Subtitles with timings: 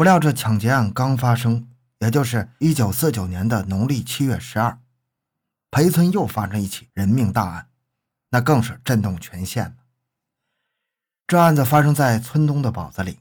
[0.00, 1.68] 不料这抢劫案刚发生，
[1.98, 4.78] 也就是一九四九年的农历七月十二，
[5.70, 7.68] 裴村又发生一起人命大案，
[8.30, 9.74] 那更是震动全县了。
[11.26, 13.18] 这案子发生在村东的堡子里，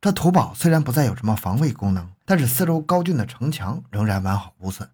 [0.00, 4.88] 这土堡虽然不再有什么防卫功能，但是四周高峻的城墙仍然完好无损，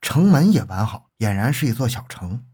[0.00, 2.46] 城门也完好，俨然是一座小城。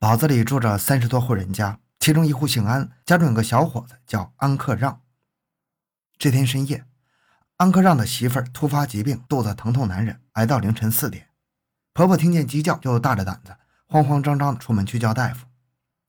[0.00, 5.00] 堡子里住着三十多户人家，其中一户姓安，家中有个小伙子叫安克让。
[6.18, 6.84] 这天深夜。
[7.56, 11.28] 安科让的媳妇儿突发疾病，肚子疼痛难忍，挨到凌晨四点。
[11.92, 13.54] 婆婆听见鸡叫，就大着胆子，
[13.86, 15.46] 慌慌张张的出门去叫大夫。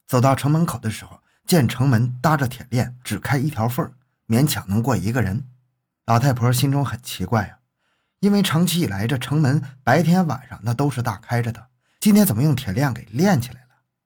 [0.08, 3.92] 走到城门口的时候，见城门搭着铁链，只开一条缝，
[4.28, 5.46] 勉强能过一个人。
[6.08, 7.60] 老太婆心中很奇怪啊，
[8.22, 11.68] 因为长期以来这城门白天晚上那都是大开着的，
[12.00, 13.65] 今天怎么用铁链给链起来？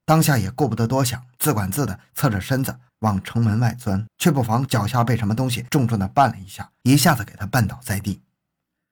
[0.10, 2.76] 当下也顾不得多想，自管自的侧着身子。
[3.02, 8.24] 往城门外钻，却不防脚下被什么东西重重的绊了一下，一下子给他绊倒在地。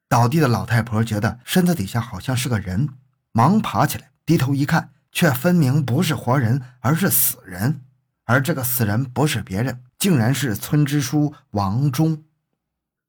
[0.07, 2.89] 倒地的老太婆觉得身子底下好像是个人，
[3.31, 7.81] 忙爬起来，低头一看，却分明不是活人，而是死人。
[8.25, 12.25] 而这个死人不是别人，竟然是村支书王忠。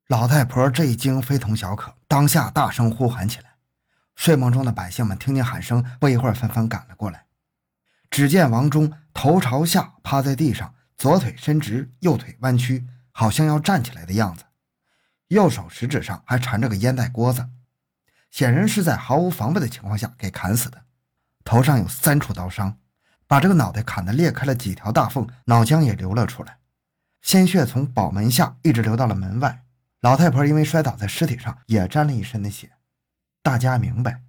[0.09, 3.57] 老太婆这一惊非同小可，当下大声呼喊起来。
[4.17, 7.28] 睡梦中的百姓们听见喊声，不一会儿纷纷赶了过来。
[8.11, 10.75] 只见王忠头朝下趴在地上。
[10.97, 14.43] 左腿伸直，右腿弯曲，好像要站起来的样子。
[15.29, 17.49] 右手食指上还缠着个烟袋锅子，
[18.33, 20.83] 显然是在毫无防备的情况下给砍死的。
[21.45, 22.79] 头上有三处刀伤，
[23.29, 26.59] 把这个脑袋砍得裂开了几条大缝，脑浆也流了出来，
[27.23, 29.63] 鲜血从宝门下一直流到了门外。
[30.01, 32.73] 老太婆因为摔倒在尸体上，也沾了一身的血。
[33.41, 34.23] 大家明白，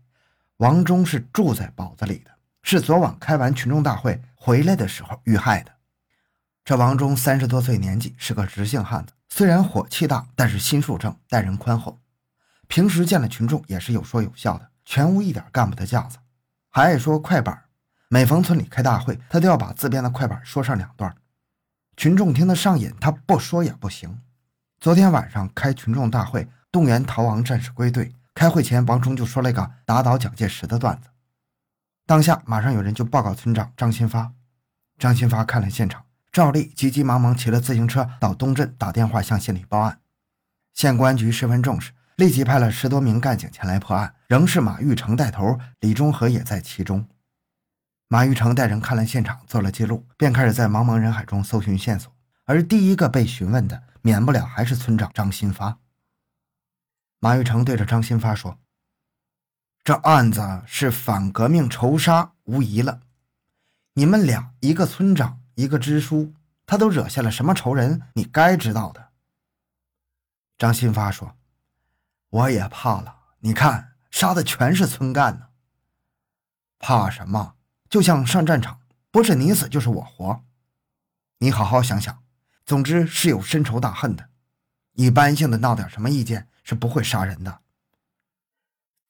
[0.57, 2.31] 王忠是住在堡子里的，
[2.61, 5.71] 是昨晚开完群众大会回来的时候遇害的。
[6.63, 9.13] 这王忠三十多岁年纪，是个直性汉子。
[9.29, 11.99] 虽然火气大，但是心术正，待人宽厚。
[12.67, 16.17] 平时见了群众也是有说有笑的，全无一点干部的架子。
[16.69, 17.63] 还爱说快板，
[18.09, 21.15] 每逢村里开大会，他都要把自编的快板说上两段。
[21.97, 24.21] 群众听得上瘾，他不说也不行。
[24.79, 28.13] 昨天晚上开群众大会，动员逃亡战士归队。
[28.35, 31.09] 开会前，王忠就说了一个打倒蒋介石的段子。
[32.09, 34.33] 当下马上有人就报告村长张新发。
[34.97, 36.07] 张新发看了现场。
[36.31, 39.99] 照例急急忙忙骑了自行车到东镇打电话向县里报案，
[40.73, 47.07] 县公安局十分重视，立即派了十多名干警前来破案，仍是马玉成带头，李忠和也在其中。
[48.07, 52.11] 马玉成带人看了现场，做了记录，便开始在茫茫人海中搜寻线索。
[52.45, 55.77] 而第一个被询问的，免不了还是村长张新发。
[57.19, 58.57] 马玉成对着张新发说
[59.83, 63.01] ：“这案子是反革命仇杀，无疑了。
[63.93, 66.33] 你们俩，一个村长。”一个支书，
[66.65, 68.03] 他都惹下了什么仇人？
[68.13, 69.09] 你该知道的。
[70.57, 71.35] 张新发说
[72.31, 75.47] ：“我也怕了，你看，杀的全是村干呢。
[76.77, 77.55] 怕什么？
[77.89, 78.79] 就像上战场，
[79.11, 80.45] 不是你死就是我活。
[81.39, 82.23] 你好好想想，
[82.65, 84.29] 总之是有深仇大恨的。
[84.93, 87.59] 一般性的闹点什么意见是不会杀人的。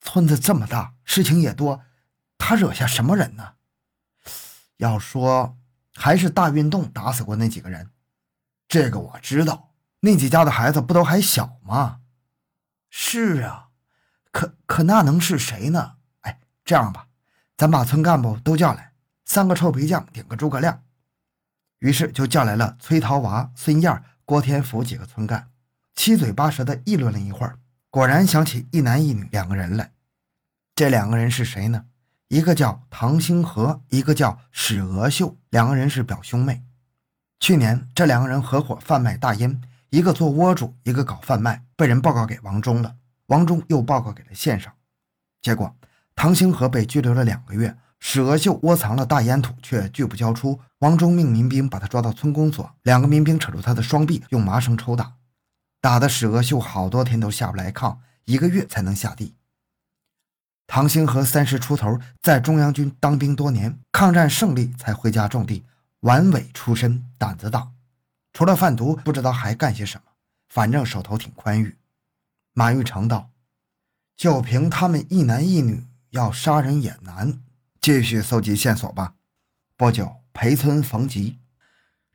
[0.00, 1.82] 村子这么大，事情也多，
[2.38, 3.54] 他惹下什么人呢？
[4.76, 5.56] 要说……”
[5.92, 7.90] 还是大运动打死过那几个人，
[8.68, 9.74] 这个我知道。
[10.00, 12.00] 那几家的孩子不都还小吗？
[12.88, 13.68] 是啊，
[14.30, 15.96] 可可那能是谁呢？
[16.20, 17.08] 哎，这样吧，
[17.54, 18.94] 咱把村干部都叫来，
[19.26, 20.84] 三个臭皮匠顶个诸葛亮。
[21.80, 25.50] 于是就叫来了崔桃娃、孙燕、郭天福几个村干，
[25.94, 27.58] 七嘴八舌的议论了一会儿，
[27.90, 29.90] 果然想起一男一女两个人来。
[30.76, 31.86] 这两个人是谁呢？
[32.28, 36.62] 一个叫唐星河，一个叫史娥秀，两个人是表兄妹。
[37.40, 42.94] 去年这两个人合伙贩卖大烟，一个做窝主，一个搞贩卖，被人报告给王忠了。
[43.26, 44.72] 王忠又报告给了县上，
[45.42, 45.74] 结果
[46.14, 50.60] 唐星河被拘留了两个月，史娥秀窝藏了大烟土却拒不交出。
[50.78, 55.12] 王忠命民兵把他抓到村公所，两个民兵扯住他的双臂，用麻绳抽打，
[55.80, 59.34] 打的史娥秀好多天都下不来炕，一个月才能下地。
[60.66, 65.64] 唐兴和三十出头，在中央军当兵多年，抗战胜利才回家种地。
[66.00, 67.72] 顽伪出身，胆子大，
[68.32, 70.12] 除了贩毒，不知道还干些什么。
[70.48, 71.76] 反正手头挺宽裕。
[72.54, 73.30] 马玉成道
[74.16, 77.42] ：“就凭他们一男一女，要杀人也难。
[77.80, 79.14] 继续搜集线索吧。”
[79.76, 81.38] 不久，裴村逢集，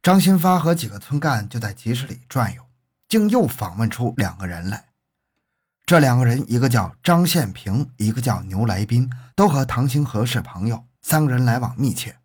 [0.02, 2.66] 张新发和几个村干就在集市里转悠，
[3.08, 4.90] 竟又访问出两个人来。
[5.86, 12.18] 这两个人，一个叫张宪平，一个叫牛来宾，都和唐兴和是朋友，三个人来往密切。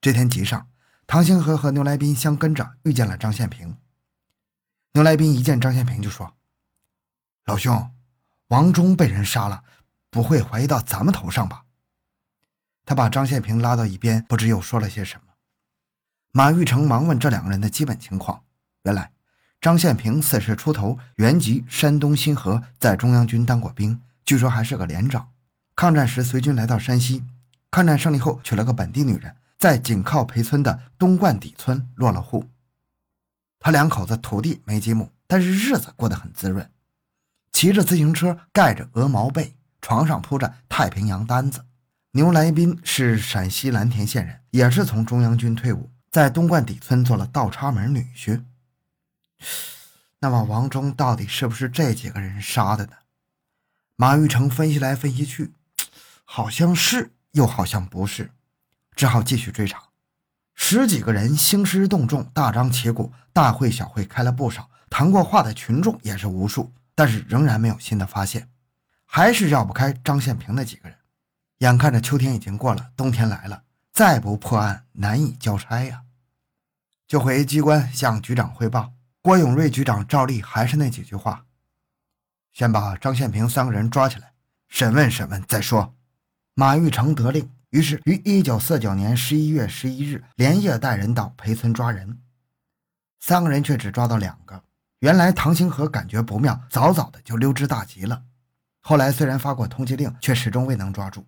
[0.00, 0.68] 这天集上，
[1.06, 3.76] 唐兴和和牛来宾相跟着遇见了张宪平。
[4.94, 6.34] 牛来宾一见张宪平就说
[7.44, 7.92] ：“老兄，
[8.48, 9.64] 王忠被人杀了，
[10.10, 11.64] 不会怀疑到咱们头上吧？”
[12.84, 15.34] 他把张宪平拉到一边，不知又说了些什么。
[16.32, 18.44] 马玉成忙问这两个人的基本情况。
[18.84, 19.12] 原来，
[19.62, 25.28] 张宪平四十出头，原籍山东新河，在中央军当过兵，据说还是个连长。
[25.76, 27.22] 抗战时随军来到山西，
[27.70, 32.48] 抗战胜利后娶了个本地女人，在紧靠裴村的东灌底村落了户。
[33.60, 36.68] 他两口子土地没几亩，但是日子过得很滋润，
[37.52, 41.64] 骑着自行车，盖着鹅毛被，床上铺着太平洋单子。
[42.14, 48.42] 牛来宾是陕西蓝田县人，也是从中央军退伍，在东灌底村做了倒插门女婿。
[50.20, 52.92] 那么王忠到底是不是这几个人杀的呢？
[53.96, 55.52] 马玉成分析来分析去，
[56.24, 58.30] 好像是，又好像不是，
[58.94, 59.82] 只好继续追查。
[60.54, 68.48] 十几个人兴师动众，大张旗鼓，大会小会开了不少，谈过话的群众也是无数，但是仍然没有新的发现，
[69.04, 70.98] 还是绕不开张宪平那几个人。
[71.58, 76.02] 眼看着秋天已经过了，冬天来了，再不破案难以交差呀！
[77.06, 78.92] 就回机关向局长汇报。
[79.22, 81.46] 郭永瑞局长照例还是那几句话：
[82.52, 84.32] 先把张宪平三个人抓起来，
[84.68, 85.94] 审问审问再说。
[86.54, 92.20] 马玉成得令，于是于一九四九年十一月十一日连夜带人到裴村抓人。
[93.20, 94.60] 三个人却只抓到两个。
[94.98, 98.24] 原来唐兴和感觉不妙，早早的就溜之大吉了。
[98.80, 101.24] 后来虽然发过通缉令，却始终未能抓住。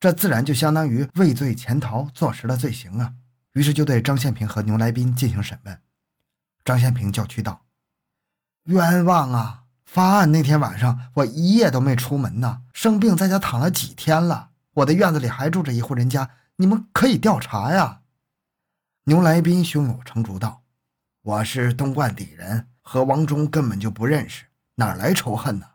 [0.00, 3.14] 这自然就相当于畏罪潜逃，坐实了罪行啊。
[3.52, 5.80] 于是就对张宪平和牛来宾进行审问。
[6.66, 7.60] 张宪平叫屈道
[8.66, 9.62] ：“冤枉啊！
[9.84, 14.50] 发案那天晚上，我一夜都没出门呢，生病在家躺了几天了。
[14.74, 18.00] 我的院子里还住着一户人家，你们可以调查呀。”
[19.06, 20.62] 牛来宾胸有成竹道
[21.22, 25.66] ：“我是东冠底人，和王忠根本就不认识，哪来仇恨呢？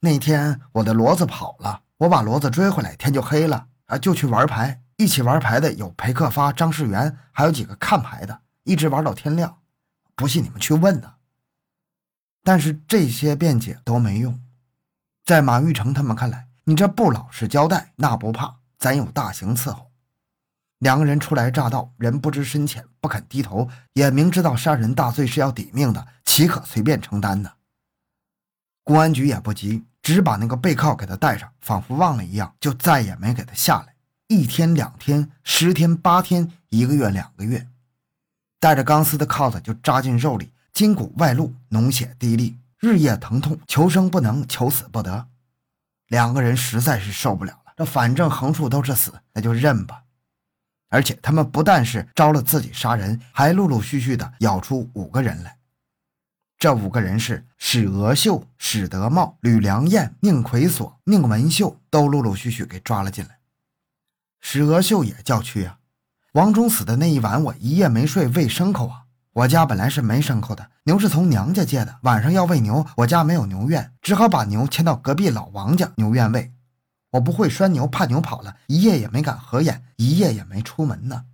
[0.00, 4.82] 那天我的骡子跑了，我把骡子追回来，天就黑了啊，就去玩牌。
[4.96, 9.58] 一起玩牌的有裴克发、张世元，还有几个看牌的，一直玩到天亮。”
[10.14, 11.14] 不信你们去问呢。
[12.44, 14.40] 但是这些辩解都没用，
[15.24, 19.92] 在马玉成他们看来，你这不老实交代，那不怕，咱有大刑伺候。
[20.78, 27.52] 两个人初来乍到，人不知深浅，不肯低头，也明知道杀人大罪是要抵命的，岂可随便承担呢？
[28.82, 33.94] 公安局也不急，只把那个背铐给他戴上，仿佛忘了一样，就再也没给他下来。
[34.26, 37.68] 一天、两天、十天、八天、一个月、两个月。
[38.62, 45.26] 带着钢丝的铐子就扎进肉里，筋骨外露，脓血滴沥，日夜疼痛，求生不能，求死不得。
[46.06, 50.04] 两个人实在是受不了了，这反正横竖都是死，那就认吧。
[50.90, 55.58] 而且他们不但是招了自己杀人，还陆陆续续的咬出五个人来。
[56.56, 63.40] 这五个人是史娥秀、史德茂、吕良彦、宁奎所、宁文秀，都陆陆续续给抓了进来。
[64.40, 65.80] 史娥秀也叫屈啊。
[66.32, 69.02] 王忠死的那一晚，我一夜没睡，喂牲口啊！
[69.34, 71.98] 我家本来是没牲口的，牛是从娘家借的。
[72.04, 76.50] 晚上要喂牛，我家没有牛院，只好把牛牵到隔壁老王家牛院喂。
[77.10, 81.26] 我不会拴牛，怕牛跑了，一夜也没敢合眼，一夜也没出门呢。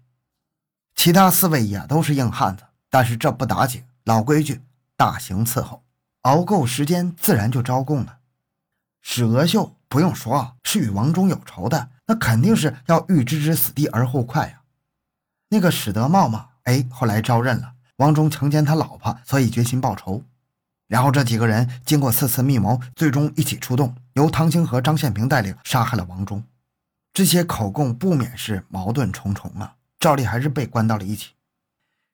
[0.97, 4.63] 其他四位也都是硬汉子，但是这不打紧，老规矩，
[4.97, 5.85] 大刑伺候，
[6.23, 8.19] 熬够时间，自然就招供了。
[9.03, 14.55] 史娥秀不用说，是与王忠有仇的，那肯定是要欲置之死地而后快呀。
[15.51, 20.23] 那个史德茂嘛，哎，后来招认了王忠强奸他老婆，所以决心报仇。
[20.87, 26.45] 然后这几个人经过四次密谋，最终一起出动，由唐兴和张宪平带领杀害了王忠。
[27.13, 31.33] 这些口供不免是矛盾重重啊，照例还是被关到了一起。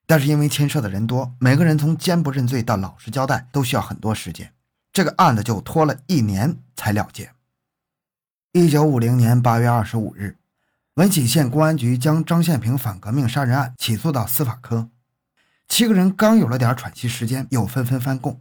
[0.06, 4.52] 但是因为牵涉的人多，每个人从坚不认罪到老实交代都需要很多时间，
[4.92, 7.32] 这个案子就拖了一年才了结。
[8.52, 10.36] 一九五零年八月二十五日。
[10.94, 14.90] 文喜县公安局将张宪平反革命杀人案起诉到司法科，
[15.66, 18.40] 七个人刚有了点喘息时间，又纷纷翻供。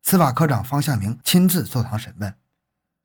[0.00, 2.32] 司法科长方向明亲自坐堂审问，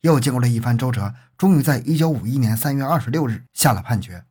[0.01, 4.23] 又经过了一番周折，终于在一九五一年三月二十六日下了判决。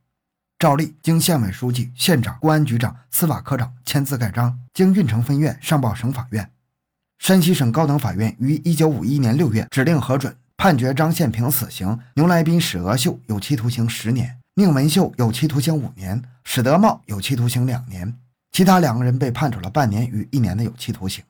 [0.56, 6.49] 照例经县委书记、县长、公安局长、司法科长签字盖章，经运城分院上报省法院。
[7.18, 14.38] 山西省高等法院于一九五一年六月指令核准，判决张宪平死刑，牛来宾、史娥秀有期徒刑十年。
[14.56, 18.16] 宁文秀有期徒刑五年，史德茂有期徒刑两年，
[18.52, 21.25] 其他两个人被判处了半年与一年的有期徒刑。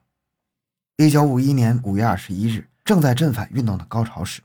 [0.97, 4.43] 一九五一年五月二十一日，正在镇反运动的高潮时，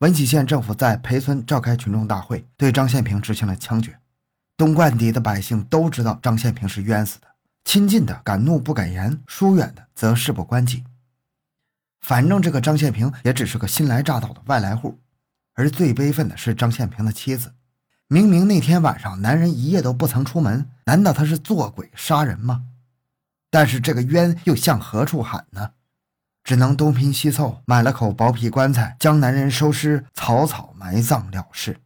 [0.00, 3.96] 文喜县政府在裴村召开群众大会，对张宪平执行了枪决。
[4.56, 7.28] 东冠底的百姓都知道张宪平是冤死的，
[7.64, 10.82] 亲近的敢怒不敢言，疏远的则事不关己。
[12.00, 14.98] 反正这个张宪平也只是个新来乍到的外来户，
[15.54, 17.52] 而最悲愤的是张宪平的妻子。
[18.12, 22.64] 明明那天晚上男人一夜都不曾出门，难道他是做鬼杀人吗？
[23.48, 25.70] 但是这个冤又向何处喊呢？
[26.42, 31.78] 只能东拼西凑，买了口薄皮棺材，将男人收尸，草草埋葬了事。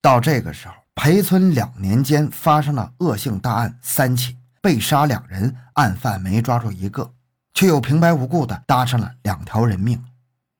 [0.00, 7.12] 到这个时候，裴村两年间发生了恶性大案三起，被杀两人，案犯没抓住一个，
[7.54, 10.00] 却又平白无故的搭上了两条人命，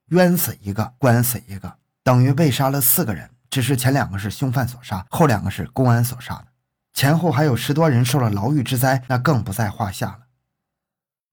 [0.07, 3.29] 冤死一个，官死一个，等于被杀了四个人。
[3.55, 6.47] 只是前两个是凶犯所杀，后两个是公安所杀的，
[6.93, 10.19] 前后还有十多人受了牢狱之灾，那更不在话下了。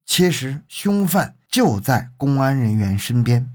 [0.07, 3.53] 其实凶犯就在公安人员身边，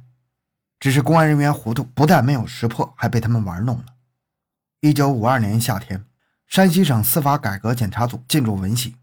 [0.82, 3.86] 只是公安人员糊涂，不但没有识破，还被他们玩弄了。
[4.82, 6.04] 一九五二年夏天，
[6.46, 8.98] 山西省司法改革检查组进驻闻喜，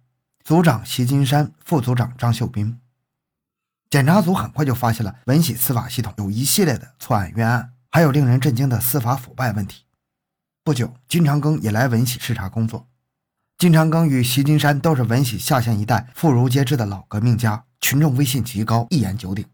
[0.44, 2.78] 组长席金山，副组长张秀斌。
[3.88, 7.70] 检查组很快就发现了闻喜司法系统有一系列的错案冤案。
[7.94, 9.84] 还有令人震惊的司法腐败问题。
[10.64, 12.88] 不久，金长庚也来闻喜视察工作。
[13.56, 19.46] 金长庚与席金山都是闻喜下县一带妇孺皆知的老革命家，群众威信极高，一言九鼎。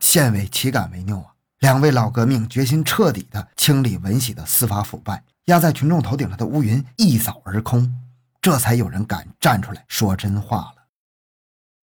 [0.00, 1.34] 县委岂敢违拗啊？
[1.60, 7.96] 两位老革命决心彻底的清理闻喜的司法腐败，压在群众头顶上的乌云一扫而空，
[8.42, 10.88] 这才有人敢站出来说真话了。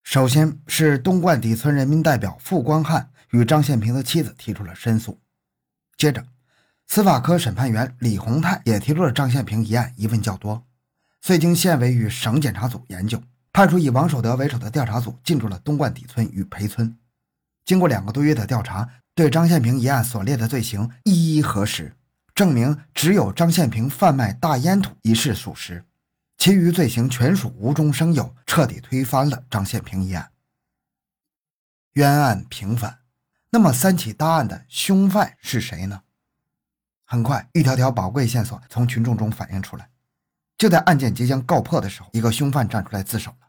[0.03, 5.17] 首先是东冠底村人民代表傅光汉与张宪平的妻子提出了申诉。
[5.97, 6.25] 接着，
[6.87, 10.65] 司法科审判员李洪泰也提出了张宪平一案疑问较多，
[11.21, 13.21] 遂经县委与省检查组研究，
[13.51, 16.97] 派出以王守德为首的调查组进驻了东冠底村与裴村。
[17.63, 21.95] 经过两个多月的调查，对张宪平一案所列的罪行一一核实，
[22.35, 25.85] 证明只有张宪平贩卖大烟土一事属实，
[26.37, 30.31] 其余罪行全属无中生有，彻底推翻了张宪平一案。
[31.93, 33.02] 冤案平反。
[33.55, 36.01] 那么，三起大案的凶犯是谁呢？
[37.05, 39.91] 很快，一条条宝贵线索从群众中反映出来。
[40.57, 43.47] 就在案件即将告破的时候，一个凶犯站出来自首了。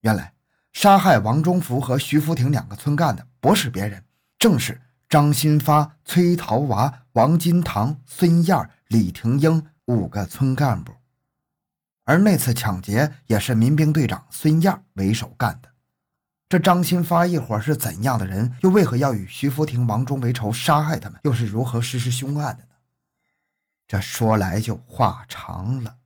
[0.00, 0.34] 原来，
[0.72, 4.04] 杀害王忠福和徐福亭两个村干的不是别人，
[4.40, 10.92] 正是张新发、崔桃娃、王金堂、孙燕、李廷英五个村干部。
[12.02, 15.68] 而那次抢劫也是民兵队长孙燕为首干的。
[16.48, 18.56] 这张新发一伙是怎样的人？
[18.62, 21.18] 又为何要与徐福亭、王忠为仇，杀害他们？
[21.24, 22.70] 又是如何实施凶案的呢？
[23.88, 25.96] 这说来就话长了。